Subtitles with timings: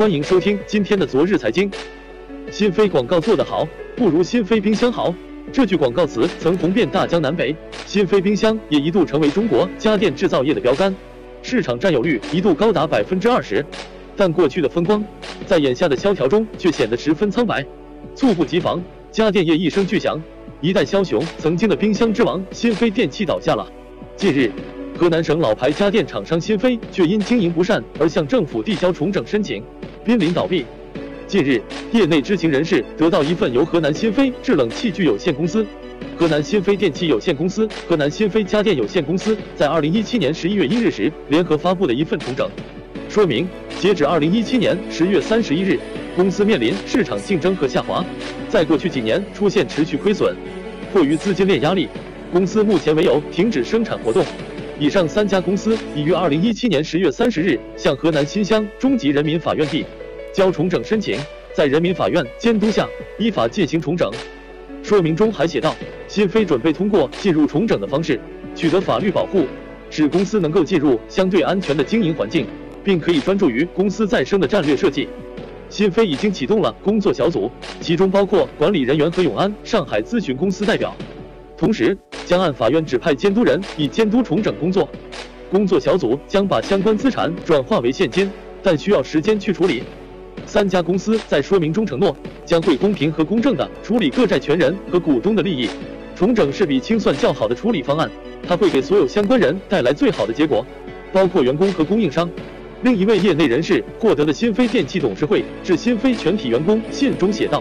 [0.00, 1.70] 欢迎收听今天的昨日财经。
[2.50, 5.14] 新飞广告做得好，不如新飞冰箱好。
[5.52, 10.96] 这句广告词曾红遍大江南北，新飞冰箱也一度成为中国家电制造业的标杆，
[11.42, 13.62] 市场占有率一度高达百分之二十。
[14.16, 15.04] 但过去的风光，
[15.44, 17.62] 在眼下的萧条中却显得十分苍白。
[18.14, 18.82] 猝不及防，
[19.12, 20.18] 家电业一声巨响，
[20.62, 23.70] 一代枭雄，曾经的冰箱之王新飞电器倒下了。
[24.16, 24.50] 近日。
[25.00, 29.64] 河南省老牌家电厂商新飞却因经营不善而向政府递交重整申请，
[30.04, 30.62] 濒临倒闭。
[31.26, 31.58] 近日，
[31.90, 35.64] 业内知情人士得到一份由河南新飞制冷器具有限公司、
[36.18, 42.46] 河南新飞电器有限公司、河南新飞家电有限公司在二零一七年十一月一日时联合发布的一份重整
[43.08, 43.48] 说明。
[43.80, 45.78] 截止二零一七年十月三十一日，
[46.14, 48.04] 公司面临市场竞争和下滑，
[48.50, 50.36] 在过去几年出现持续亏损，
[50.92, 51.88] 迫于资金链压力，
[52.30, 54.22] 公司目前唯有停止生产活动。
[54.80, 59.84] 以上三家公司已于二零一七年十月三十日向河南新乡中级人民法院递
[60.32, 61.20] 交重整申请，
[61.52, 64.10] 在人民法院监督下依法进行重整。
[64.82, 65.76] 说明中还写道，
[66.08, 68.18] 新飞准备通过进入重整的方式
[68.54, 69.44] 取得法律保护，
[69.90, 72.46] 使公司能够进入相对安全的经营环境，
[72.82, 75.06] 并可以专注于公司再生的战略设计。
[75.68, 77.50] 新飞已经启动了工作小组，
[77.82, 80.96] 其中包括管理人员和永安上海咨询公司代表，
[81.58, 81.94] 同时。
[82.30, 84.88] 将按法院指派监督人，以监督重整工作。
[85.50, 88.30] 工作小组将把相关资产转化为现金，
[88.62, 89.82] 但需要时间去处理。
[90.46, 95.68] 三家公司在说明中承诺，将会公平和公正地处理各债权人和股东的利益。
[96.14, 98.08] 重整是笔清算较好的处理方案，
[98.46, 100.64] 它会给所有相关人带来最好的结果，
[101.12, 102.30] 包括员工和供应商。
[102.84, 107.60] 另一位业内人士获得了新飞电器董事会致新飞全体员工信中写道。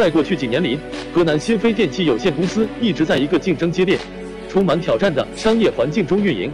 [0.00, 0.78] 在过去几年里，
[1.12, 3.98] 河南新飞电器有限公司一直在一个竞争激烈、
[4.48, 6.50] 充满挑战的商业环境中运营。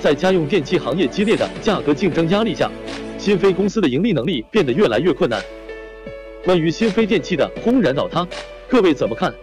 [0.00, 2.70] 在家用电器行业激烈的价格竞争压力下，
[3.18, 5.42] 新飞公司的盈利能力变得越来越困难。
[6.44, 8.24] 关于新飞电器的轰然倒塌，
[8.68, 9.34] 各位怎么看？